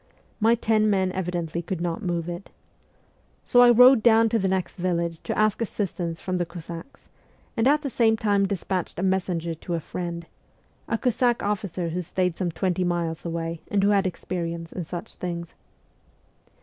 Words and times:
My 0.39 0.55
ten 0.55 0.89
men 0.89 1.11
evidently 1.11 1.61
could 1.61 1.79
not 1.79 2.01
move 2.01 2.27
it. 2.27 2.49
So 3.45 3.61
I 3.61 3.69
rowed 3.69 4.01
down 4.01 4.29
to 4.29 4.39
the 4.39 4.47
next 4.47 4.75
village 4.77 5.21
to 5.21 5.37
ask 5.37 5.61
assistance 5.61 6.19
from 6.19 6.37
the 6.37 6.45
Cossacks, 6.47 7.07
and 7.55 7.67
at 7.67 7.83
the 7.83 7.89
same 7.91 8.17
time 8.17 8.47
despatched 8.47 8.97
a 8.97 9.03
messenger 9.03 9.53
to 9.53 9.75
a 9.75 9.79
friend 9.79 10.25
a 10.87 10.97
Cossack 10.97 11.43
officer 11.43 11.89
who 11.89 12.01
stayed 12.01 12.35
some 12.35 12.49
twenty 12.49 12.83
miles 12.83 13.25
away 13.27 13.61
and 13.69 13.83
who 13.83 13.89
had 13.91 14.07
experience 14.07 14.71
in 14.71 14.85
such 14.85 15.13
things. 15.17 15.53